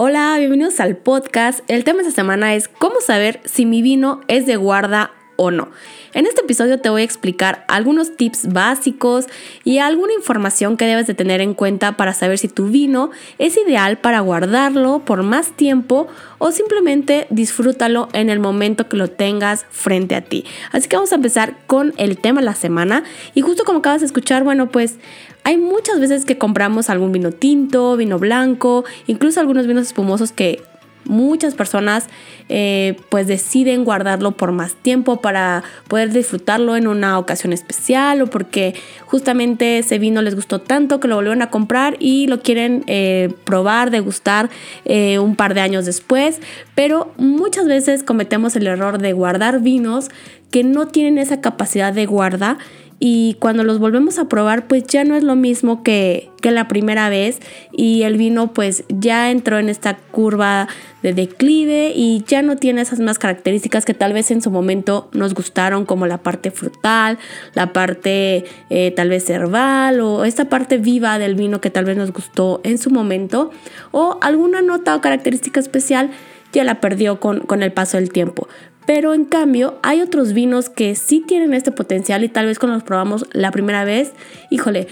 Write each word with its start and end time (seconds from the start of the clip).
Hola, 0.00 0.36
bienvenidos 0.38 0.78
al 0.78 0.96
podcast. 0.96 1.58
El 1.66 1.82
tema 1.82 2.02
de 2.02 2.08
esta 2.08 2.22
semana 2.22 2.54
es 2.54 2.68
cómo 2.68 3.00
saber 3.00 3.40
si 3.44 3.66
mi 3.66 3.82
vino 3.82 4.20
es 4.28 4.46
de 4.46 4.54
guarda 4.54 5.10
o 5.40 5.52
no. 5.52 5.68
En 6.14 6.26
este 6.26 6.40
episodio 6.40 6.80
te 6.80 6.90
voy 6.90 7.02
a 7.02 7.04
explicar 7.04 7.64
algunos 7.68 8.16
tips 8.16 8.52
básicos 8.52 9.26
y 9.62 9.78
alguna 9.78 10.12
información 10.12 10.76
que 10.76 10.84
debes 10.84 11.06
de 11.06 11.14
tener 11.14 11.40
en 11.40 11.54
cuenta 11.54 11.96
para 11.96 12.12
saber 12.12 12.38
si 12.38 12.48
tu 12.48 12.66
vino 12.66 13.10
es 13.38 13.56
ideal 13.56 13.98
para 13.98 14.18
guardarlo 14.20 15.02
por 15.04 15.22
más 15.22 15.52
tiempo 15.52 16.08
o 16.38 16.50
simplemente 16.50 17.28
disfrútalo 17.30 18.08
en 18.14 18.30
el 18.30 18.40
momento 18.40 18.88
que 18.88 18.96
lo 18.96 19.08
tengas 19.08 19.64
frente 19.70 20.16
a 20.16 20.22
ti. 20.22 20.44
Así 20.72 20.88
que 20.88 20.96
vamos 20.96 21.12
a 21.12 21.16
empezar 21.16 21.54
con 21.68 21.94
el 21.98 22.18
tema 22.18 22.40
de 22.40 22.46
la 22.46 22.54
semana 22.54 23.04
y 23.34 23.42
justo 23.42 23.62
como 23.64 23.78
acabas 23.78 24.00
de 24.00 24.06
escuchar, 24.06 24.42
bueno, 24.42 24.70
pues 24.70 24.96
hay 25.44 25.56
muchas 25.56 26.00
veces 26.00 26.24
que 26.24 26.36
compramos 26.36 26.90
algún 26.90 27.12
vino 27.12 27.30
tinto, 27.30 27.96
vino 27.96 28.18
blanco, 28.18 28.84
incluso 29.06 29.40
algunos 29.40 29.66
vinos 29.66 29.86
espumosos 29.86 30.32
que 30.32 30.62
muchas 31.04 31.54
personas 31.54 32.06
eh, 32.48 32.96
pues 33.08 33.26
deciden 33.26 33.84
guardarlo 33.84 34.32
por 34.32 34.52
más 34.52 34.74
tiempo 34.74 35.20
para 35.20 35.62
poder 35.88 36.12
disfrutarlo 36.12 36.76
en 36.76 36.86
una 36.86 37.18
ocasión 37.18 37.52
especial 37.52 38.22
o 38.22 38.26
porque 38.26 38.74
justamente 39.06 39.78
ese 39.78 39.98
vino 39.98 40.22
les 40.22 40.34
gustó 40.34 40.60
tanto 40.60 41.00
que 41.00 41.08
lo 41.08 41.16
volvieron 41.16 41.42
a 41.42 41.50
comprar 41.50 41.96
y 41.98 42.26
lo 42.26 42.40
quieren 42.42 42.84
eh, 42.86 43.34
probar, 43.44 43.90
degustar 43.90 44.50
eh, 44.84 45.18
un 45.18 45.36
par 45.36 45.54
de 45.54 45.60
años 45.60 45.84
después. 45.84 46.40
Pero 46.74 47.12
muchas 47.16 47.66
veces 47.66 48.02
cometemos 48.02 48.56
el 48.56 48.66
error 48.66 48.98
de 48.98 49.12
guardar 49.12 49.60
vinos 49.60 50.08
que 50.50 50.64
no 50.64 50.88
tienen 50.88 51.18
esa 51.18 51.40
capacidad 51.40 51.92
de 51.92 52.06
guarda 52.06 52.58
y 53.00 53.34
cuando 53.34 53.62
los 53.62 53.78
volvemos 53.78 54.18
a 54.18 54.28
probar 54.28 54.66
pues 54.66 54.84
ya 54.84 55.04
no 55.04 55.14
es 55.14 55.22
lo 55.22 55.36
mismo 55.36 55.84
que, 55.84 56.30
que, 56.40 56.50
la 56.50 56.66
primera 56.66 57.08
vez 57.08 57.38
y 57.72 58.02
el 58.02 58.16
vino 58.16 58.52
pues 58.52 58.84
ya 58.88 59.30
entró 59.30 59.58
en 59.58 59.68
esta 59.68 59.96
curva 59.96 60.66
de 61.02 61.14
declive 61.14 61.92
y 61.94 62.24
ya 62.26 62.42
no 62.42 62.56
tiene 62.56 62.80
esas 62.80 62.98
más 62.98 63.20
características 63.20 63.84
que 63.84 63.94
tal 63.94 64.14
vez 64.14 64.32
en 64.32 64.42
su 64.42 64.50
momento 64.50 65.08
nos 65.12 65.34
gustaron 65.34 65.84
como 65.84 66.08
la 66.08 66.18
parte 66.18 66.50
frutal, 66.50 67.18
la 67.54 67.72
parte 67.72 68.44
eh, 68.68 68.90
tal 68.90 69.10
vez 69.10 69.30
herbal 69.30 70.00
o 70.00 70.24
esta 70.24 70.46
parte 70.46 70.78
viva 70.78 71.20
del 71.20 71.36
vino 71.36 71.60
que 71.60 71.70
tal 71.70 71.84
vez 71.84 71.96
nos 71.96 72.12
gustó 72.12 72.60
en 72.64 72.78
su 72.78 72.90
momento 72.90 73.52
o 73.92 74.18
alguna 74.22 74.60
nota 74.60 74.96
o 74.96 75.00
característica 75.00 75.60
especial 75.60 76.10
ya 76.52 76.64
la 76.64 76.80
perdió 76.80 77.20
con, 77.20 77.40
con 77.40 77.62
el 77.62 77.72
paso 77.72 77.98
del 77.98 78.10
tiempo. 78.10 78.48
Pero 78.88 79.12
en 79.12 79.26
cambio, 79.26 79.78
hay 79.82 80.00
otros 80.00 80.32
vinos 80.32 80.70
que 80.70 80.94
sí 80.94 81.22
tienen 81.28 81.52
este 81.52 81.70
potencial 81.70 82.24
y 82.24 82.30
tal 82.30 82.46
vez 82.46 82.58
cuando 82.58 82.72
los 82.74 82.84
probamos 82.84 83.26
la 83.32 83.50
primera 83.50 83.84
vez, 83.84 84.14
híjole, 84.48 84.88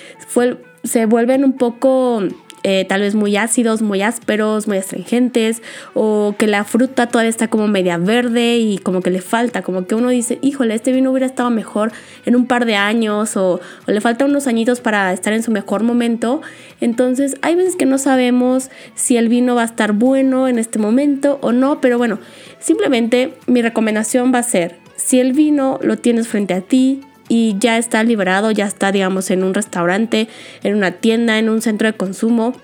se 0.84 1.06
vuelven 1.06 1.44
un 1.44 1.55
poco 1.55 2.20
eh, 2.69 2.84
tal 2.84 3.03
vez 3.03 3.14
muy 3.14 3.36
ácidos, 3.36 3.81
muy 3.81 4.03
ásperos, 4.03 4.67
muy 4.67 4.77
astringentes, 4.77 5.62
o 5.95 6.34
que 6.36 6.48
la 6.48 6.64
fruta 6.64 7.06
todavía 7.06 7.31
está 7.31 7.47
como 7.47 7.69
media 7.69 7.97
verde 7.97 8.56
y 8.56 8.78
como 8.78 9.03
que 9.03 9.12
le 9.12 9.20
falta, 9.20 9.62
como 9.62 9.86
que 9.86 9.95
uno 9.95 10.09
dice, 10.09 10.41
híjole, 10.42 10.75
este 10.75 10.91
vino 10.91 11.12
hubiera 11.12 11.27
estado 11.27 11.48
mejor 11.48 11.92
en 12.25 12.34
un 12.34 12.47
par 12.47 12.67
de 12.67 12.75
años 12.75 13.37
o, 13.37 13.61
le 13.87 14.00
faltan 14.00 14.31
unos 14.31 14.49
añitos 14.49 14.81
para 14.81 15.12
estar 15.12 15.32
en 15.32 15.44
su 15.44 15.53
mejor 15.53 15.84
momento. 15.84 16.43
Entonces 16.81 17.37
hay 17.41 17.54
veces 17.54 17.77
que 17.77 17.87
no 17.87 17.99
sabemos 17.99 18.69
si 18.97 19.16
el 19.16 19.28
vino 19.28 19.54
va 19.54 19.62
a 19.62 19.66
estar 19.66 19.93
bueno 19.93 20.48
en 20.48 20.59
este 20.59 20.81
momento 20.81 21.38
o 21.43 21.53
no, 21.53 21.81
pero 21.81 21.98
bueno, 21.98 22.19
simplemente 22.59 23.34
mi 23.47 23.62
recomendación 23.62 24.34
va 24.34 24.41
a 24.41 24.43
ser, 24.43 24.81
si 24.97 25.21
el 25.21 25.34
vino 25.34 25.78
lo 25.83 25.98
tienes 25.98 26.27
frente 26.27 26.53
a 26.54 26.62
ti, 26.62 27.00
y 27.28 27.56
ya 27.59 27.78
está 27.78 28.03
liberado, 28.04 28.50
ya 28.50 28.66
está, 28.66 28.92
digamos, 28.92 29.31
en 29.31 29.44
un 29.44 29.54
restaurante, 29.54 30.28
en 30.62 30.75
una 30.75 30.92
tienda, 30.92 31.38
en 31.38 31.48
un 31.48 31.62
centro 31.62 31.87
de 31.87 31.97
consumo, 31.97 32.54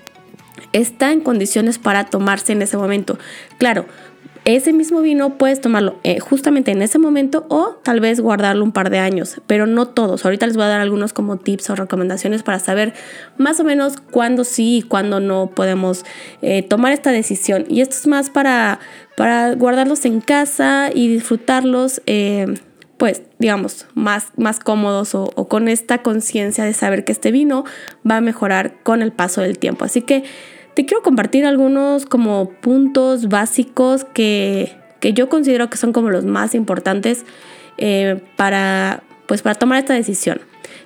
está 0.71 1.11
en 1.11 1.21
condiciones 1.21 1.77
para 1.77 2.05
tomarse 2.05 2.53
en 2.53 2.61
ese 2.61 2.77
momento. 2.77 3.17
Claro, 3.57 3.85
ese 4.45 4.73
mismo 4.73 5.01
vino 5.01 5.37
puedes 5.37 5.61
tomarlo 5.61 5.95
eh, 6.03 6.19
justamente 6.19 6.71
en 6.71 6.81
ese 6.81 6.99
momento 6.99 7.45
o 7.49 7.79
tal 7.81 8.01
vez 8.01 8.19
guardarlo 8.19 8.63
un 8.65 8.73
par 8.73 8.89
de 8.89 8.99
años, 8.99 9.41
pero 9.47 9.67
no 9.67 9.87
todos. 9.87 10.25
Ahorita 10.25 10.45
les 10.47 10.57
voy 10.57 10.65
a 10.65 10.67
dar 10.67 10.81
algunos 10.81 11.13
como 11.13 11.37
tips 11.37 11.69
o 11.69 11.75
recomendaciones 11.75 12.43
para 12.43 12.59
saber 12.59 12.93
más 13.37 13.61
o 13.61 13.63
menos 13.63 13.95
cuándo 13.97 14.43
sí 14.43 14.79
y 14.79 14.81
cuándo 14.81 15.21
no 15.21 15.47
podemos 15.47 16.03
eh, 16.41 16.61
tomar 16.61 16.91
esta 16.91 17.11
decisión. 17.11 17.65
Y 17.69 17.79
esto 17.79 17.95
es 17.95 18.07
más 18.07 18.29
para, 18.29 18.79
para 19.15 19.53
guardarlos 19.55 20.03
en 20.03 20.19
casa 20.19 20.89
y 20.93 21.07
disfrutarlos. 21.07 22.01
Eh, 22.05 22.53
pues 22.97 23.23
digamos, 23.39 23.87
más, 23.95 24.27
más 24.37 24.59
cómodos 24.59 25.15
o, 25.15 25.27
con 25.47 25.67
esta 25.67 26.01
conciencia 26.01 26.63
de 26.63 26.73
saber 26.73 27.03
que 27.03 27.11
este 27.11 27.31
vino 27.31 27.65
va 28.09 28.17
a 28.17 28.21
mejorar 28.21 28.75
con 28.83 29.01
el 29.01 29.11
paso 29.11 29.41
del 29.41 29.57
tiempo. 29.57 29.85
Así 29.85 30.01
que 30.01 30.23
te 30.73 30.85
quiero 30.85 31.03
compartir 31.03 31.45
algunos 31.45 32.05
como 32.05 32.49
puntos 32.61 33.27
básicos 33.27 34.05
que, 34.05 34.77
yo 35.01 35.27
considero 35.27 35.69
que 35.69 35.77
son 35.77 35.91
como 35.91 36.09
los 36.11 36.23
más 36.23 36.55
importantes 36.55 37.25
eh, 37.77 38.21
para, 38.37 39.03
pues 39.27 39.41
para 39.41 39.55
tomar 39.55 39.79
esta 39.79 39.93
decisión. 39.93 40.39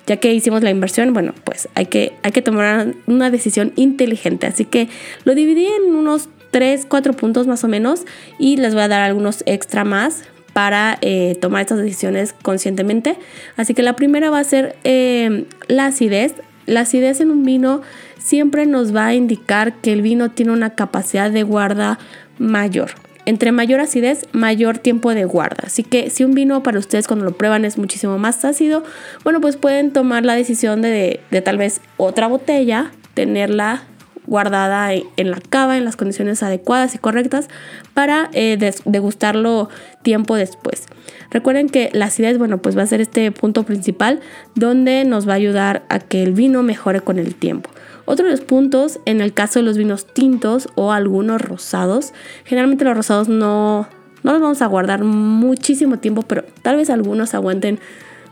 Ya 0.06 0.16
que 0.16 0.32
hicimos 0.34 0.62
la 0.62 0.70
inversión, 0.70 1.12
bueno, 1.12 1.34
pues 1.44 1.68
hay 1.74 1.86
que, 1.86 2.14
hay 2.22 2.32
que 2.32 2.42
tomar 2.42 2.94
una 3.06 3.30
decisión 3.30 3.72
inteligente. 3.76 4.46
Así 4.46 4.64
que 4.64 4.88
lo 5.24 5.36
dividí 5.36 5.66
en 5.66 5.94
unos 5.94 6.28
3, 6.50 6.86
4 6.88 7.12
puntos 7.12 7.46
más 7.46 7.62
o 7.62 7.68
menos 7.68 8.04
y 8.38 8.56
les 8.56 8.74
voy 8.74 8.82
a 8.82 8.88
dar 8.88 9.02
algunos 9.02 9.44
extra 9.46 9.84
más 9.84 10.24
para 10.58 10.98
eh, 11.02 11.36
tomar 11.40 11.60
estas 11.60 11.78
decisiones 11.78 12.34
conscientemente. 12.42 13.16
Así 13.56 13.74
que 13.74 13.84
la 13.84 13.94
primera 13.94 14.28
va 14.28 14.40
a 14.40 14.44
ser 14.44 14.74
eh, 14.82 15.44
la 15.68 15.86
acidez. 15.86 16.34
La 16.66 16.80
acidez 16.80 17.20
en 17.20 17.30
un 17.30 17.44
vino 17.44 17.80
siempre 18.18 18.66
nos 18.66 18.92
va 18.92 19.06
a 19.06 19.14
indicar 19.14 19.74
que 19.74 19.92
el 19.92 20.02
vino 20.02 20.32
tiene 20.32 20.50
una 20.50 20.70
capacidad 20.70 21.30
de 21.30 21.44
guarda 21.44 22.00
mayor. 22.40 22.90
Entre 23.24 23.52
mayor 23.52 23.78
acidez, 23.78 24.26
mayor 24.32 24.78
tiempo 24.78 25.14
de 25.14 25.26
guarda. 25.26 25.62
Así 25.64 25.84
que 25.84 26.10
si 26.10 26.24
un 26.24 26.34
vino 26.34 26.60
para 26.64 26.80
ustedes 26.80 27.06
cuando 27.06 27.24
lo 27.24 27.36
prueban 27.36 27.64
es 27.64 27.78
muchísimo 27.78 28.18
más 28.18 28.44
ácido, 28.44 28.82
bueno, 29.22 29.40
pues 29.40 29.56
pueden 29.56 29.92
tomar 29.92 30.24
la 30.24 30.34
decisión 30.34 30.82
de, 30.82 31.20
de 31.30 31.40
tal 31.40 31.56
vez 31.56 31.80
otra 31.98 32.26
botella, 32.26 32.90
tenerla 33.14 33.84
guardada 34.28 34.92
en 34.92 35.30
la 35.30 35.40
cava 35.40 35.76
en 35.76 35.84
las 35.84 35.96
condiciones 35.96 36.42
adecuadas 36.42 36.94
y 36.94 36.98
correctas 36.98 37.48
para 37.94 38.28
eh, 38.32 38.72
degustarlo 38.84 39.68
tiempo 40.02 40.36
después. 40.36 40.86
Recuerden 41.30 41.68
que 41.68 41.90
la 41.92 42.06
acidez, 42.06 42.38
bueno, 42.38 42.58
pues 42.58 42.76
va 42.76 42.82
a 42.82 42.86
ser 42.86 43.00
este 43.00 43.30
punto 43.32 43.64
principal 43.64 44.20
donde 44.54 45.04
nos 45.04 45.28
va 45.28 45.32
a 45.32 45.36
ayudar 45.36 45.82
a 45.88 45.98
que 45.98 46.22
el 46.22 46.32
vino 46.32 46.62
mejore 46.62 47.00
con 47.00 47.18
el 47.18 47.34
tiempo. 47.34 47.70
Otro 48.04 48.24
de 48.24 48.30
los 48.30 48.40
puntos, 48.40 49.00
en 49.04 49.20
el 49.20 49.34
caso 49.34 49.58
de 49.58 49.64
los 49.64 49.76
vinos 49.76 50.06
tintos 50.06 50.68
o 50.76 50.92
algunos 50.92 51.42
rosados, 51.42 52.14
generalmente 52.44 52.84
los 52.84 52.96
rosados 52.96 53.28
no, 53.28 53.88
no 54.22 54.32
los 54.32 54.40
vamos 54.40 54.62
a 54.62 54.66
guardar 54.66 55.04
muchísimo 55.04 55.98
tiempo, 55.98 56.22
pero 56.22 56.44
tal 56.62 56.76
vez 56.76 56.88
algunos 56.88 57.34
aguanten 57.34 57.78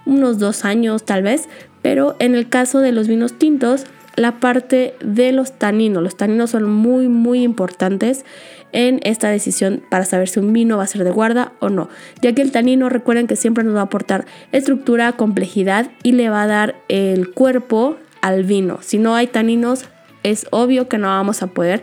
unos 0.06 0.38
dos 0.38 0.64
años 0.64 1.04
tal 1.04 1.22
vez, 1.22 1.48
pero 1.82 2.16
en 2.20 2.34
el 2.34 2.48
caso 2.48 2.78
de 2.78 2.92
los 2.92 3.06
vinos 3.08 3.34
tintos 3.38 3.86
la 4.16 4.40
parte 4.40 4.94
de 5.00 5.32
los 5.32 5.52
taninos. 5.52 6.02
Los 6.02 6.16
taninos 6.16 6.50
son 6.50 6.64
muy, 6.64 7.08
muy 7.08 7.42
importantes 7.42 8.24
en 8.72 9.00
esta 9.04 9.28
decisión 9.28 9.82
para 9.90 10.04
saber 10.04 10.28
si 10.28 10.40
un 10.40 10.52
vino 10.52 10.78
va 10.78 10.84
a 10.84 10.88
ser 10.88 11.04
de 11.04 11.10
guarda 11.10 11.52
o 11.60 11.68
no. 11.68 11.88
Ya 12.22 12.32
que 12.32 12.42
el 12.42 12.50
tanino, 12.50 12.88
recuerden 12.88 13.26
que 13.26 13.36
siempre 13.36 13.62
nos 13.62 13.76
va 13.76 13.80
a 13.80 13.84
aportar 13.84 14.26
estructura, 14.52 15.12
complejidad 15.12 15.90
y 16.02 16.12
le 16.12 16.28
va 16.30 16.42
a 16.42 16.46
dar 16.46 16.76
el 16.88 17.30
cuerpo 17.30 17.96
al 18.22 18.44
vino. 18.44 18.78
Si 18.80 18.98
no 18.98 19.14
hay 19.14 19.28
taninos, 19.28 19.84
es 20.22 20.46
obvio 20.50 20.88
que 20.88 20.98
no 20.98 21.08
vamos 21.08 21.42
a 21.42 21.48
poder 21.48 21.82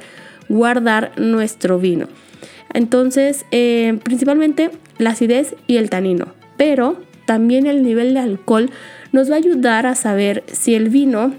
guardar 0.49 1.11
nuestro 1.17 1.79
vino. 1.79 2.07
Entonces, 2.73 3.45
eh, 3.51 3.99
principalmente 4.03 4.71
la 4.97 5.11
acidez 5.11 5.55
y 5.67 5.77
el 5.77 5.89
tanino. 5.89 6.27
Pero 6.57 6.97
también 7.25 7.67
el 7.67 7.83
nivel 7.83 8.13
de 8.13 8.19
alcohol 8.19 8.69
nos 9.11 9.29
va 9.29 9.35
a 9.35 9.37
ayudar 9.37 9.85
a 9.85 9.95
saber 9.95 10.43
si 10.51 10.75
el 10.75 10.89
vino 10.89 11.33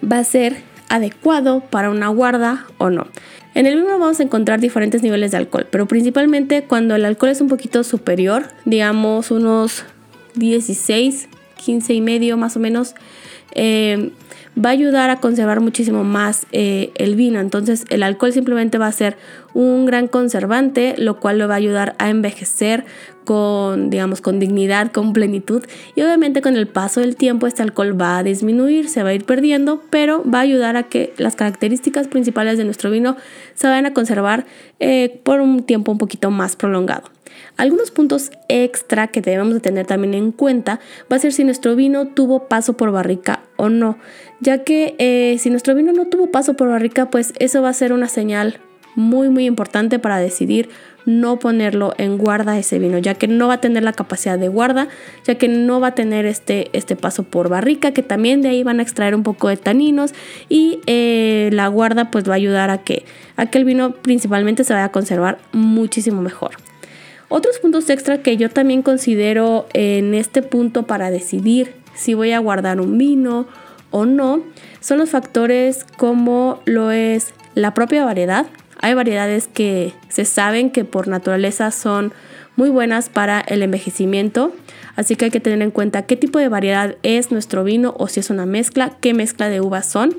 va 0.00 0.18
a 0.18 0.24
ser 0.24 0.62
adecuado 0.88 1.60
para 1.60 1.90
una 1.90 2.08
guarda 2.08 2.66
o 2.78 2.90
no. 2.90 3.06
En 3.54 3.66
el 3.66 3.76
vino 3.76 3.98
vamos 3.98 4.20
a 4.20 4.22
encontrar 4.22 4.60
diferentes 4.60 5.02
niveles 5.02 5.32
de 5.32 5.38
alcohol, 5.38 5.66
pero 5.70 5.86
principalmente 5.86 6.62
cuando 6.62 6.94
el 6.94 7.04
alcohol 7.04 7.30
es 7.30 7.40
un 7.40 7.48
poquito 7.48 7.82
superior, 7.82 8.48
digamos 8.64 9.30
unos 9.30 9.84
16, 10.34 11.28
15 11.60 11.94
y 11.94 12.00
medio 12.00 12.36
más 12.36 12.56
o 12.56 12.60
menos, 12.60 12.94
eh, 13.54 14.12
va 14.56 14.70
a 14.70 14.72
ayudar 14.72 15.10
a 15.10 15.20
conservar 15.20 15.60
muchísimo 15.60 16.04
más 16.04 16.46
eh, 16.52 16.90
el 16.96 17.14
vino. 17.14 17.40
Entonces 17.40 17.84
el 17.88 18.02
alcohol 18.02 18.32
simplemente 18.32 18.78
va 18.78 18.86
a 18.86 18.92
ser 18.92 19.16
un 19.54 19.86
gran 19.86 20.08
conservante, 20.08 20.94
lo 20.98 21.20
cual 21.20 21.38
lo 21.38 21.48
va 21.48 21.54
a 21.54 21.56
ayudar 21.58 21.94
a 21.98 22.10
envejecer 22.10 22.84
con, 23.24 23.90
digamos, 23.90 24.20
con 24.20 24.40
dignidad, 24.40 24.90
con 24.90 25.12
plenitud. 25.12 25.64
Y 25.94 26.02
obviamente 26.02 26.42
con 26.42 26.56
el 26.56 26.66
paso 26.66 27.00
del 27.00 27.16
tiempo 27.16 27.46
este 27.46 27.62
alcohol 27.62 28.00
va 28.00 28.18
a 28.18 28.22
disminuir, 28.22 28.88
se 28.88 29.02
va 29.02 29.10
a 29.10 29.14
ir 29.14 29.24
perdiendo, 29.24 29.82
pero 29.90 30.22
va 30.28 30.38
a 30.38 30.42
ayudar 30.42 30.76
a 30.76 30.84
que 30.84 31.14
las 31.16 31.36
características 31.36 32.08
principales 32.08 32.58
de 32.58 32.64
nuestro 32.64 32.90
vino 32.90 33.16
se 33.54 33.68
vayan 33.68 33.86
a 33.86 33.94
conservar 33.94 34.46
eh, 34.80 35.20
por 35.22 35.40
un 35.40 35.62
tiempo 35.62 35.92
un 35.92 35.98
poquito 35.98 36.30
más 36.30 36.56
prolongado. 36.56 37.04
Algunos 37.60 37.90
puntos 37.90 38.30
extra 38.48 39.08
que 39.08 39.20
debemos 39.20 39.52
de 39.52 39.60
tener 39.60 39.84
también 39.84 40.14
en 40.14 40.32
cuenta 40.32 40.80
va 41.12 41.16
a 41.16 41.18
ser 41.18 41.34
si 41.34 41.44
nuestro 41.44 41.76
vino 41.76 42.06
tuvo 42.06 42.48
paso 42.48 42.72
por 42.72 42.90
barrica 42.90 43.42
o 43.58 43.68
no, 43.68 43.98
ya 44.40 44.64
que 44.64 44.94
eh, 44.96 45.36
si 45.38 45.50
nuestro 45.50 45.74
vino 45.74 45.92
no 45.92 46.06
tuvo 46.06 46.28
paso 46.28 46.54
por 46.54 46.70
barrica, 46.70 47.10
pues 47.10 47.34
eso 47.38 47.60
va 47.60 47.68
a 47.68 47.74
ser 47.74 47.92
una 47.92 48.08
señal 48.08 48.60
muy 48.94 49.28
muy 49.28 49.44
importante 49.44 49.98
para 49.98 50.16
decidir 50.16 50.70
no 51.04 51.38
ponerlo 51.38 51.92
en 51.98 52.16
guarda 52.16 52.58
ese 52.58 52.78
vino, 52.78 52.96
ya 52.96 53.12
que 53.12 53.28
no 53.28 53.48
va 53.48 53.54
a 53.54 53.60
tener 53.60 53.82
la 53.82 53.92
capacidad 53.92 54.38
de 54.38 54.48
guarda, 54.48 54.88
ya 55.26 55.34
que 55.34 55.48
no 55.48 55.80
va 55.80 55.88
a 55.88 55.94
tener 55.94 56.24
este, 56.24 56.70
este 56.72 56.96
paso 56.96 57.24
por 57.24 57.50
barrica, 57.50 57.92
que 57.92 58.02
también 58.02 58.40
de 58.40 58.48
ahí 58.48 58.62
van 58.62 58.80
a 58.80 58.82
extraer 58.82 59.14
un 59.14 59.22
poco 59.22 59.48
de 59.48 59.58
taninos 59.58 60.14
y 60.48 60.80
eh, 60.86 61.50
la 61.52 61.68
guarda 61.68 62.10
pues 62.10 62.26
va 62.26 62.32
a 62.32 62.36
ayudar 62.36 62.70
a 62.70 62.78
que, 62.78 63.04
a 63.36 63.44
que 63.50 63.58
el 63.58 63.66
vino 63.66 63.96
principalmente 63.96 64.64
se 64.64 64.72
vaya 64.72 64.86
a 64.86 64.92
conservar 64.92 65.36
muchísimo 65.52 66.22
mejor. 66.22 66.52
Otros 67.32 67.60
puntos 67.60 67.88
extra 67.90 68.18
que 68.18 68.36
yo 68.36 68.50
también 68.50 68.82
considero 68.82 69.68
en 69.72 70.14
este 70.14 70.42
punto 70.42 70.82
para 70.82 71.12
decidir 71.12 71.76
si 71.94 72.12
voy 72.12 72.32
a 72.32 72.40
guardar 72.40 72.80
un 72.80 72.98
vino 72.98 73.46
o 73.92 74.04
no 74.04 74.42
son 74.80 74.98
los 74.98 75.10
factores 75.10 75.86
como 75.96 76.60
lo 76.64 76.90
es 76.90 77.32
la 77.54 77.72
propia 77.72 78.04
variedad. 78.04 78.46
Hay 78.80 78.94
variedades 78.94 79.46
que 79.46 79.94
se 80.08 80.24
saben 80.24 80.70
que 80.70 80.84
por 80.84 81.06
naturaleza 81.06 81.70
son 81.70 82.12
muy 82.56 82.68
buenas 82.68 83.08
para 83.08 83.40
el 83.40 83.62
envejecimiento, 83.62 84.52
así 84.96 85.14
que 85.14 85.26
hay 85.26 85.30
que 85.30 85.38
tener 85.38 85.62
en 85.62 85.70
cuenta 85.70 86.02
qué 86.02 86.16
tipo 86.16 86.40
de 86.40 86.48
variedad 86.48 86.96
es 87.04 87.30
nuestro 87.30 87.62
vino 87.62 87.94
o 87.96 88.08
si 88.08 88.18
es 88.18 88.30
una 88.30 88.44
mezcla, 88.44 88.96
qué 89.00 89.14
mezcla 89.14 89.48
de 89.48 89.60
uvas 89.60 89.86
son 89.86 90.16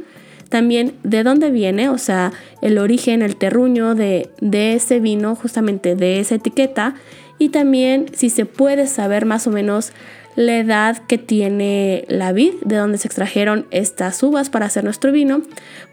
también 0.52 0.96
de 1.04 1.24
dónde 1.24 1.50
viene, 1.50 1.88
o 1.88 1.98
sea, 1.98 2.34
el 2.62 2.78
origen, 2.78 3.22
el 3.22 3.38
terruño 3.38 3.96
de, 3.96 4.30
ese 4.52 5.00
vino, 5.00 5.34
justamente 5.34 5.96
de 5.96 6.20
esa 6.20 6.36
etiqueta, 6.36 6.96
y 7.40 7.50
también 7.50 8.08
si 8.14 8.30
se 8.30 8.46
puede 8.46 8.86
saber 8.88 9.26
más 9.26 9.48
o 9.48 9.50
menos 9.50 9.94
la 10.36 10.58
edad 10.58 10.98
que 11.08 11.18
tiene 11.18 12.04
la 12.10 12.34
vid, 12.34 12.52
de 12.66 12.76
dónde 12.76 12.98
se 12.98 13.08
extrajeron 13.08 13.66
estas 13.72 14.22
uvas 14.24 14.50
para 14.50 14.66
hacer 14.66 14.84
nuestro 14.84 15.14
vino, 15.14 15.42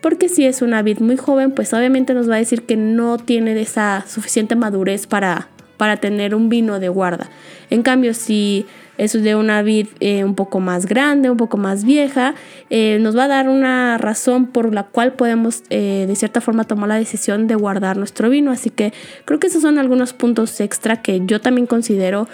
porque 0.00 0.28
si 0.28 0.44
es 0.44 0.60
una 0.60 0.82
vid 0.82 0.98
muy 0.98 1.16
joven, 1.16 1.52
pues 1.52 1.72
obviamente 1.72 2.12
nos 2.12 2.28
va 2.28 2.34
a 2.34 2.38
decir 2.38 2.62
que 2.62 2.76
no 2.76 3.16
tiene 3.16 3.58
esa 3.60 4.04
suficiente 4.08 4.56
madurez 4.56 5.06
para, 5.06 5.46
para 5.76 5.98
tener 5.98 6.34
un 6.34 6.48
vino 6.48 6.80
de 6.80 6.88
guarda. 6.88 7.30
En 7.70 7.82
cambio, 7.82 8.12
si 8.12 8.66
es 8.98 9.12
de 9.12 9.34
una 9.36 9.62
vid 9.62 9.86
eh, 10.00 10.24
un 10.24 10.34
poco 10.34 10.60
más 10.60 10.86
grande, 10.86 11.30
un 11.30 11.36
poco 11.36 11.56
más 11.56 11.84
vieja, 11.84 12.34
eh, 12.68 12.98
nos 13.00 13.16
va 13.16 13.24
a 13.24 13.28
dar 13.28 13.48
una 13.48 13.96
razón 13.96 14.46
por 14.46 14.74
la 14.74 14.82
cual 14.82 15.14
podemos 15.14 15.62
eh, 15.70 16.04
de 16.06 16.16
cierta 16.16 16.40
forma 16.40 16.64
tomar 16.64 16.88
la 16.88 16.96
decisión 16.96 17.46
de 17.46 17.54
guardar 17.54 17.96
nuestro 17.96 18.28
vino. 18.28 18.50
Así 18.50 18.70
que 18.70 18.92
creo 19.24 19.38
que 19.38 19.46
esos 19.46 19.62
son 19.62 19.78
algunos 19.78 20.12
puntos 20.12 20.60
extra 20.60 21.00
que 21.00 21.22
yo 21.24 21.40
también 21.40 21.66
considero 21.66 22.28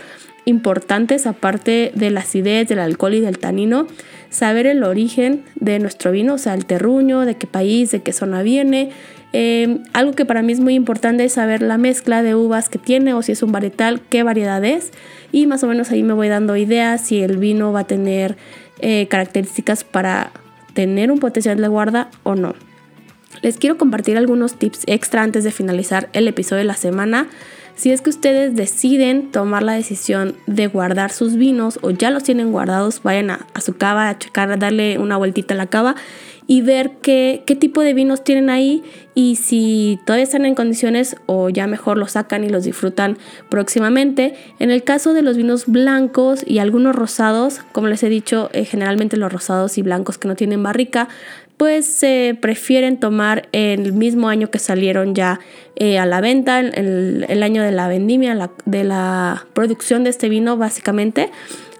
importantes, 0.46 1.26
aparte 1.26 1.92
de 1.94 2.10
la 2.10 2.20
acidez, 2.20 2.68
del 2.68 2.78
alcohol 2.78 3.14
y 3.14 3.20
del 3.20 3.38
tanino, 3.38 3.86
saber 4.30 4.66
el 4.66 4.82
origen 4.82 5.44
de 5.54 5.78
nuestro 5.78 6.10
vino, 6.12 6.34
o 6.34 6.38
sea, 6.38 6.54
el 6.54 6.66
terruño, 6.66 7.20
de 7.20 7.36
qué 7.36 7.46
país, 7.46 7.90
de 7.90 8.02
qué 8.02 8.12
zona 8.12 8.42
viene. 8.42 8.90
Algo 9.92 10.12
que 10.12 10.24
para 10.24 10.42
mí 10.42 10.52
es 10.52 10.60
muy 10.60 10.74
importante 10.74 11.24
es 11.24 11.32
saber 11.32 11.60
la 11.60 11.76
mezcla 11.76 12.22
de 12.22 12.36
uvas 12.36 12.68
que 12.68 12.78
tiene 12.78 13.14
o 13.14 13.22
si 13.22 13.32
es 13.32 13.42
un 13.42 13.50
varietal, 13.50 14.00
qué 14.08 14.22
variedad 14.22 14.64
es 14.64 14.92
y 15.32 15.48
más 15.48 15.64
o 15.64 15.66
menos 15.66 15.90
ahí 15.90 16.04
me 16.04 16.12
voy 16.12 16.28
dando 16.28 16.56
ideas 16.56 17.00
si 17.00 17.20
el 17.20 17.38
vino 17.38 17.72
va 17.72 17.80
a 17.80 17.84
tener 17.84 18.36
eh, 18.78 19.08
características 19.08 19.82
para 19.82 20.30
tener 20.74 21.10
un 21.10 21.18
potencial 21.18 21.60
de 21.60 21.66
guarda 21.66 22.10
o 22.22 22.36
no. 22.36 22.54
Les 23.42 23.58
quiero 23.58 23.76
compartir 23.76 24.16
algunos 24.16 24.54
tips 24.54 24.84
extra 24.86 25.22
antes 25.22 25.42
de 25.44 25.50
finalizar 25.50 26.08
el 26.12 26.28
episodio 26.28 26.58
de 26.58 26.64
la 26.64 26.74
semana. 26.74 27.28
Si 27.76 27.90
es 27.90 28.02
que 28.02 28.10
ustedes 28.10 28.54
deciden 28.54 29.32
tomar 29.32 29.64
la 29.64 29.72
decisión 29.72 30.36
de 30.46 30.68
guardar 30.68 31.10
sus 31.10 31.34
vinos 31.34 31.80
o 31.82 31.90
ya 31.90 32.10
los 32.10 32.22
tienen 32.22 32.52
guardados, 32.52 33.02
vayan 33.02 33.30
a, 33.30 33.46
su 33.60 33.76
cava 33.76 34.08
a 34.08 34.18
checar, 34.18 34.50
a 34.52 34.56
darle 34.56 34.98
una 34.98 35.16
vueltita 35.16 35.54
a 35.54 35.56
la 35.56 35.66
cava 35.66 35.96
y 36.46 36.60
ver 36.60 36.92
qué, 37.02 37.42
qué 37.46 37.56
tipo 37.56 37.80
de 37.80 37.94
vinos 37.94 38.22
tienen 38.22 38.48
ahí 38.48 38.82
y 39.14 39.36
si 39.36 39.98
todavía 40.04 40.24
están 40.24 40.44
en 40.44 40.54
condiciones 40.54 41.16
o 41.26 41.48
ya 41.48 41.66
mejor 41.66 41.96
los 41.96 42.12
sacan 42.12 42.44
y 42.44 42.48
los 42.48 42.64
disfrutan 42.64 43.16
próximamente. 43.48 44.34
En 44.58 44.70
el 44.70 44.84
caso 44.84 45.12
de 45.12 45.22
los 45.22 45.36
vinos 45.36 45.64
blancos 45.66 46.44
y 46.46 46.58
algunos 46.58 46.94
rosados, 46.94 47.60
como 47.72 47.88
les 47.88 48.02
he 48.02 48.08
dicho, 48.08 48.50
eh, 48.52 48.64
generalmente 48.64 49.16
los 49.16 49.32
rosados 49.32 49.78
y 49.78 49.82
blancos 49.82 50.18
que 50.18 50.28
no 50.28 50.36
tienen 50.36 50.62
barrica, 50.62 51.08
pues 51.56 51.86
se 51.86 52.36
prefieren 52.40 52.98
tomar 52.98 53.48
el 53.52 53.92
mismo 53.92 54.28
año 54.28 54.50
que 54.50 54.58
salieron 54.58 55.14
ya 55.14 55.40
eh, 55.76 55.98
a 55.98 56.06
la 56.06 56.20
venta, 56.20 56.60
el, 56.60 57.26
el, 57.28 57.42
año 57.42 57.62
de 57.62 57.70
la 57.70 57.88
vendimia, 57.88 58.50
de 58.64 58.84
la 58.84 59.46
producción 59.54 60.04
de 60.04 60.10
este 60.10 60.28
vino 60.28 60.56
básicamente. 60.56 61.30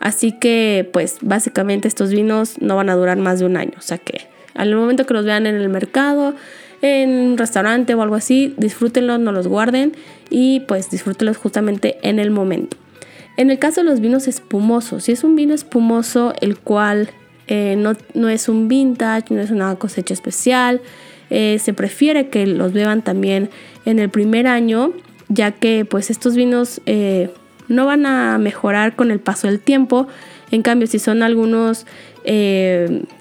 Así 0.01 0.33
que 0.39 0.89
pues 0.93 1.19
básicamente 1.23 1.89
estos 1.89 2.11
vinos 2.11 2.61
no 2.61 2.77
van 2.77 2.91
a 2.91 2.95
durar 2.95 3.17
más 3.19 3.41
de 3.41 3.47
un 3.47 3.57
año, 3.57 3.73
o 3.79 3.83
sea 3.83 3.99
que 3.99 4.29
al 4.55 4.75
momento 4.75 5.07
que 5.07 5.15
los 5.15 5.25
vean 5.25 5.47
en 5.47 5.57
el 5.57 5.69
mercado, 5.69 6.35
en 6.83 7.11
un 7.11 7.39
restaurante 7.39 7.95
o 7.95 8.03
algo 8.03 8.15
así, 8.15 8.55
disfrútenlos, 8.57 9.19
no 9.19 9.33
los 9.33 9.49
guarden 9.49 9.93
y 10.31 10.61
pues 10.61 10.91
disfrútenlos 10.91 11.37
justamente 11.37 11.99
en 12.03 12.19
el 12.19 12.31
momento. 12.31 12.77
En 13.37 13.51
el 13.51 13.59
caso 13.59 13.83
de 13.83 13.91
los 13.91 14.01
vinos 14.01 14.29
espumosos, 14.29 15.05
si 15.05 15.13
es 15.13 15.25
un 15.25 15.35
vino 15.35 15.55
espumoso 15.55 16.35
el 16.41 16.59
cual 16.59 17.11
eh, 17.47 17.77
no, 17.77 18.29
es 18.29 18.49
un 18.49 18.69
vintage, 18.69 19.35
no 19.35 19.41
es 19.41 19.51
una 19.51 19.75
cosecha 19.77 20.15
especial, 20.15 20.81
eh, 21.31 21.59
se 21.59 21.75
prefiere 21.75 22.29
que 22.29 22.47
los 22.47 22.73
beban 22.73 23.03
también 23.03 23.51
en 23.85 23.99
el 23.99 24.09
primer 24.09 24.47
año, 24.47 24.93
ya 25.29 25.53
que 25.53 25.85
pues 25.85 26.11
estos 26.11 26.37
vinos 26.37 26.81
eh, 26.87 27.31
no 27.69 27.87
van 27.87 28.07
a 28.07 28.39
mejorar 28.39 28.97
con 28.97 29.11
el 29.11 29.21
paso 29.21 29.47
del 29.47 29.61
tiempo. 29.61 30.07
En 30.51 30.63
cambio, 30.63 30.87
si 30.87 30.99
son 30.99 31.23
algunos 31.23 31.87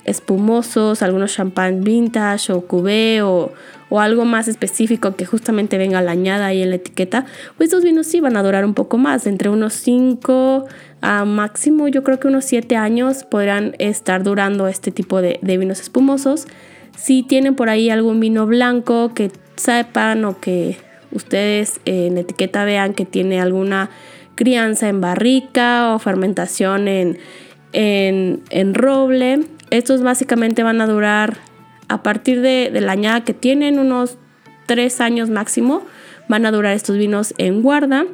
espumosos, 0.05 1.01
algunos 1.01 1.33
champán 1.33 1.83
vintage 1.83 2.53
o 2.53 2.61
cubé 2.61 3.21
o, 3.21 3.51
algo 3.91 4.25
más 4.25 4.47
específico 4.47 5.15
que 5.15 5.25
justamente 5.25 5.77
venga 5.77 6.01
la 6.01 6.13
añada 6.13 6.47
ahí 6.47 6.63
en 6.63 6.71
la 6.71 6.77
etiqueta, 6.77 7.25
pues 7.57 7.67
estos 7.67 7.83
vinos 7.83 8.07
sí 8.07 8.21
van 8.21 8.37
a 8.37 8.41
durar 8.41 8.65
un 8.65 8.73
poco 8.73 8.97
más, 8.97 9.27
entre 9.27 9.49
unos 9.49 9.73
5 9.73 10.65
a 11.03 11.25
máximo, 11.25 11.89
yo 11.89 12.01
creo 12.01 12.17
que 12.17 12.29
unos 12.29 12.45
7 12.45 12.77
años 12.77 13.25
podrán 13.25 13.75
estar 13.77 14.23
durando 14.23 14.69
este 14.69 14.89
tipo 14.89 15.21
de, 15.21 15.37
vinos 15.41 15.81
espumosos. 15.81 16.47
Si 16.95 17.23
tienen 17.23 17.55
por 17.55 17.67
ahí 17.67 17.89
algún 17.89 18.21
vino 18.21 18.47
blanco 18.47 19.13
que 19.13 19.29
sepan 19.57 20.23
o 20.23 20.39
que 20.39 20.77
ustedes 21.11 21.81
en 21.83 22.17
etiqueta 22.17 22.63
vean 22.63 22.93
que 22.93 23.03
tiene 23.03 23.41
alguna 23.41 23.89
crianza 24.35 24.87
en 24.87 25.01
barrica 25.01 25.93
o 25.93 25.99
fermentación 25.99 26.87
en, 26.87 27.19
en, 27.73 28.73
roble. 28.73 29.41
Estos 29.71 30.03
básicamente 30.03 30.63
van 30.63 30.79
a 30.79 30.87
durar 30.87 31.35
a 31.89 32.01
partir 32.01 32.39
de, 32.39 32.71
la 32.79 32.93
añada 32.93 33.25
que 33.25 33.33
tienen 33.33 33.77
unos 33.77 34.17
3 34.67 35.01
años 35.01 35.29
máximo. 35.29 35.83
Van 36.29 36.45
a 36.45 36.51
durar 36.51 36.73
estos 36.73 36.97
vinos 36.97 37.33
en 37.37 37.61
guarda. 37.61 38.05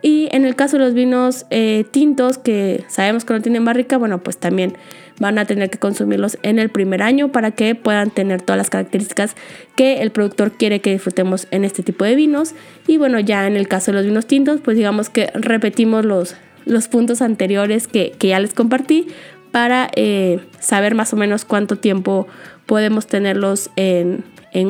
Y 0.00 0.28
en 0.32 0.44
el 0.44 0.54
caso 0.54 0.78
de 0.78 0.84
los 0.84 0.94
vinos 0.94 1.46
eh, 1.50 1.84
tintos 1.90 2.38
que 2.38 2.84
sabemos 2.88 3.24
que 3.24 3.34
no 3.34 3.40
tienen 3.40 3.64
barrica, 3.64 3.98
bueno, 3.98 4.18
pues 4.18 4.38
también 4.38 4.74
van 5.18 5.38
a 5.38 5.44
tener 5.44 5.70
que 5.70 5.78
consumirlos 5.78 6.38
en 6.42 6.58
el 6.58 6.68
primer 6.68 7.02
año 7.02 7.32
para 7.32 7.50
que 7.50 7.74
puedan 7.74 8.10
tener 8.10 8.42
todas 8.42 8.58
las 8.58 8.70
características 8.70 9.34
que 9.76 10.00
el 10.00 10.10
productor 10.10 10.52
quiere 10.52 10.80
que 10.80 10.92
disfrutemos 10.92 11.48
en 11.50 11.64
este 11.64 11.82
tipo 11.82 12.04
de 12.04 12.14
vinos. 12.14 12.54
Y 12.86 12.98
bueno, 12.98 13.18
ya 13.18 13.46
en 13.46 13.56
el 13.56 13.66
caso 13.68 13.90
de 13.90 13.98
los 13.98 14.06
vinos 14.06 14.26
tintos, 14.26 14.60
pues 14.60 14.76
digamos 14.76 15.10
que 15.10 15.30
repetimos 15.34 16.04
los, 16.04 16.36
los 16.64 16.88
puntos 16.88 17.22
anteriores 17.22 17.88
que, 17.88 18.14
ya 18.20 18.38
les 18.38 18.54
compartí 18.54 19.08
para 19.50 19.90
eh, 19.96 20.40
saber 20.60 20.94
más 20.94 21.12
o 21.12 21.16
menos 21.16 21.44
cuánto 21.44 21.76
tiempo 21.76 22.28
podemos 22.66 23.06
tenerlos 23.06 23.70
en, 23.76 24.24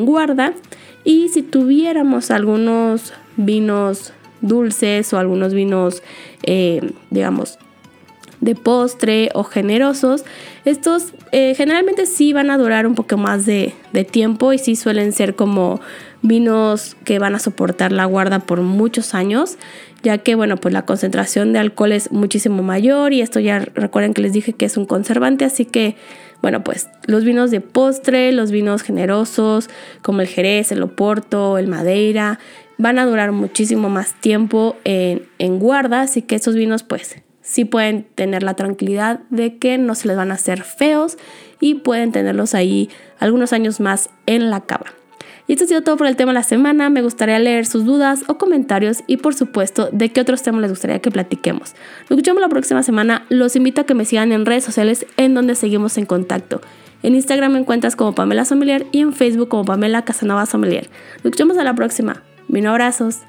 guarda. 0.05 0.53
Y 1.03 1.29
si 1.29 1.43
tuviéramos 1.43 2.31
algunos 2.31 3.13
vinos 3.37 4.13
dulces 4.41 5.13
o 5.13 5.17
algunos 5.17 5.53
vinos, 5.53 6.03
eh, 6.43 6.91
digamos, 7.09 7.59
de 8.41 8.55
postre 8.55 9.29
o 9.33 9.43
generosos, 9.43 10.23
estos 10.63 11.13
eh, 11.31 11.55
generalmente 11.55 12.05
sí 12.05 12.31
van 12.31 12.49
a 12.49 12.57
durar 12.57 12.87
un 12.87 12.95
poco 12.95 13.17
más 13.17 13.45
de, 13.45 13.73
de, 13.91 14.05
tiempo 14.05 14.53
y 14.53 14.57
sí 14.57 14.77
suelen 14.77 15.11
ser 15.11 15.35
como 15.35 15.81
vinos 16.21 16.95
que 17.03 17.19
van 17.19 17.35
a 17.35 17.39
soportar 17.39 17.91
la 17.91 18.05
guarda 18.05 18.39
por 18.39 18.61
muchos 18.61 19.13
años, 19.13 19.57
ya 20.03 20.17
que 20.19 20.35
bueno, 20.35 20.55
pues 20.55 20.73
la 20.73 20.85
concentración 20.85 21.51
de 21.51 21.59
alcohol 21.59 21.91
es 21.91 22.11
muchísimo 22.11 22.63
mayor 22.63 23.11
y 23.13 23.21
esto 23.21 23.39
ya 23.39 23.59
recuerden 23.59 24.13
que 24.13 24.21
les 24.21 24.33
dije 24.33 24.53
que 24.53 24.65
es 24.65 24.77
un 24.77 24.85
conservante, 24.85 25.43
así 25.43 25.65
que 25.65 25.97
bueno, 26.41 26.63
pues 26.63 26.87
los 27.05 27.25
vinos 27.25 27.51
de 27.51 27.59
postre, 27.59 28.31
los 28.31 28.51
vinos 28.51 28.81
generosos 28.81 29.69
como 30.01 30.21
el 30.21 30.27
Jerez, 30.27 30.71
el 30.71 30.81
Oporto, 30.83 31.57
el 31.57 31.67
Madeira, 31.67 32.39
van 32.79 32.97
a 32.97 33.05
durar 33.05 33.31
muchísimo 33.31 33.89
más 33.89 34.15
tiempo 34.15 34.75
en, 34.85 35.27
en 35.37 35.59
guarda, 35.59 36.01
así 36.01 36.23
que 36.23 36.35
estos 36.35 36.55
vinos 36.55 36.81
pues 36.81 37.17
sí 37.41 37.65
pueden 37.65 38.03
tener 38.15 38.41
la 38.41 38.55
tranquilidad 38.55 39.19
de 39.29 39.57
que 39.57 39.77
no 39.77 39.93
se 39.93 40.07
les 40.07 40.17
van 40.17 40.31
a 40.31 40.35
hacer 40.35 40.63
feos 40.63 41.17
y 41.59 41.75
pueden 41.75 42.11
tenerlos 42.11 42.55
ahí 42.55 42.89
algunos 43.19 43.53
años 43.53 43.79
más 43.79 44.09
en 44.25 44.49
la 44.49 44.61
cava. 44.61 44.87
Y 45.45 45.53
esto 45.53 45.65
ha 45.65 45.67
sido 45.67 45.81
todo 45.81 45.97
por 45.97 46.05
el 46.05 46.15
tema 46.15 46.31
de 46.31 46.35
la 46.35 46.43
semana. 46.43 46.91
Me 46.91 47.01
gustaría 47.01 47.39
leer 47.39 47.65
sus 47.65 47.83
dudas 47.83 48.23
o 48.27 48.37
comentarios 48.37 48.99
y 49.07 49.17
por 49.17 49.33
supuesto 49.33 49.89
de 49.91 50.09
qué 50.09 50.21
otros 50.21 50.43
temas 50.43 50.61
les 50.61 50.69
gustaría 50.69 50.99
que 50.99 51.09
platiquemos. 51.09 51.73
Nos 52.01 52.11
escuchamos 52.11 52.39
la 52.39 52.49
próxima 52.49 52.83
semana. 52.83 53.25
Los 53.29 53.55
invito 53.55 53.81
a 53.81 53.83
que 53.83 53.95
me 53.95 54.05
sigan 54.05 54.31
en 54.31 54.45
redes 54.45 54.63
sociales 54.63 55.07
en 55.17 55.33
donde 55.33 55.55
seguimos 55.55 55.97
en 55.97 56.05
contacto. 56.05 56.61
En 57.01 57.15
Instagram 57.15 57.53
me 57.53 57.59
encuentras 57.59 57.95
como 57.95 58.13
Pamela 58.13 58.45
Sommelier 58.45 58.85
y 58.91 58.99
en 58.99 59.11
Facebook 59.11 59.49
como 59.49 59.65
Pamela 59.65 60.03
Casanova 60.03 60.45
Sommelier. 60.45 60.87
Nos 61.17 61.25
escuchamos 61.25 61.57
a 61.57 61.63
la 61.63 61.73
próxima. 61.73 62.21
Mil 62.49 62.65
abrazos. 62.65 63.28